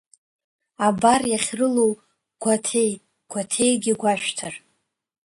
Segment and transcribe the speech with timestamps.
[0.87, 1.91] Абар, иахьрылоу
[2.41, 2.91] Гәаҭеи,
[3.31, 4.53] Гәаҭеигьы гәашәҭар…